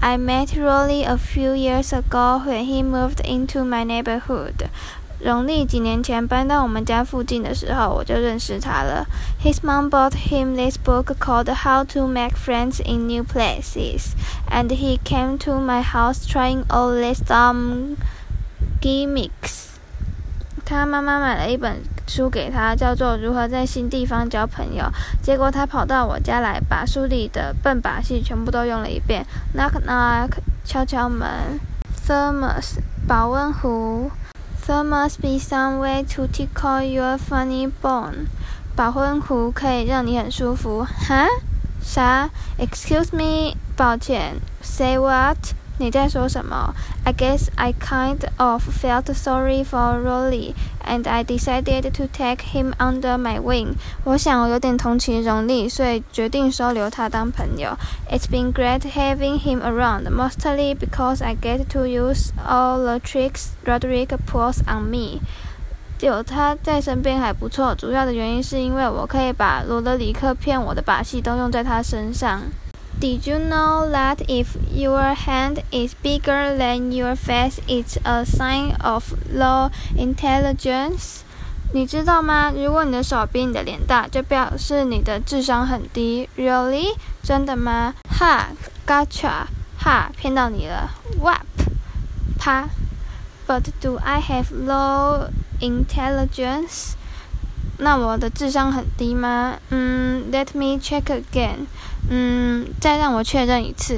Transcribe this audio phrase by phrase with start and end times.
[0.00, 4.68] I met Rolly a few years ago when he moved into my neighborhood.
[5.20, 9.06] 荣利几年前搬到我们家附近的时候，我就认识他了。
[9.42, 14.14] His mom bought him this book called How to Make Friends in New Places,
[14.50, 17.96] and he came to my house trying all these dumb
[18.82, 19.68] gimmicks.
[20.66, 24.83] 他妈妈买了一本 书给他，叫做《如何在新地方交朋友》。
[25.21, 29.25] 结果他跑到我家来，把书里的笨把戏全部都用了一遍。
[29.55, 30.31] Knock knock，
[30.65, 31.59] 敲敲门。
[32.07, 34.11] Thermos，保温壶。
[34.65, 38.25] There must be some way to tickle your funny bone。
[38.75, 40.83] 保温壶可以让你很舒服。
[40.83, 41.27] 哈？
[41.81, 44.35] 啥？Excuse me，抱歉。
[44.61, 45.37] Say what？
[45.79, 46.75] 你在说什么
[47.05, 50.53] ？I guess I kind of felt sorry for Rolly,
[50.85, 53.75] and I decided to take him under my wing。
[54.03, 57.77] 我想我有点同情荣利，所以决定收留他当朋友。
[58.11, 64.09] It's been great having him around, mostly because I get to use all the tricks Roderick
[64.29, 65.21] pulls on me。
[66.01, 72.41] 有他在身边还不错，主要的原因是因为我可以把罗德里克骗我的把戏都用在他身上。
[73.00, 79.12] Did you know that if your hand is bigger than your face, it's a sign of
[79.32, 81.20] low intelligence?
[81.72, 82.52] 你知道吗？
[82.54, 86.28] 如果你的手比你的脸大，就表示你的智商很低。
[86.36, 86.94] Really？
[87.22, 87.94] 真的吗？
[88.08, 88.48] 哈，
[88.86, 89.46] Gotcha！
[89.76, 90.90] 哈，骗到你了。
[91.20, 91.42] Wap！
[92.38, 92.68] 啪！
[93.46, 95.28] But do I have low
[95.60, 96.92] intelligence？
[97.77, 99.57] 那我的智商很低吗？
[99.69, 101.65] 嗯，Let me check again。
[102.09, 103.97] 嗯，再让我确认一次。